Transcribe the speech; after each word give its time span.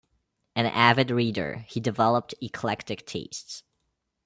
An 0.55 0.65
avid 0.65 1.11
reader, 1.11 1.63
he 1.69 1.79
developed 1.79 2.33
eclectic 2.41 3.05
tastes. 3.05 3.61